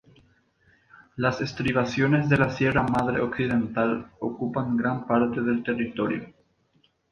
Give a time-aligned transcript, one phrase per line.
[1.15, 6.27] Las estribaciones de la Sierra Madre Occidental ocupan gran parte del territorio.